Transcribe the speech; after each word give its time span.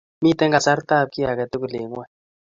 Miten 0.23 0.51
kasartab 0.55 1.07
ki 1.13 1.21
tugul 1.51 1.73
eng' 1.77 1.89
ng'wony. 1.89 2.11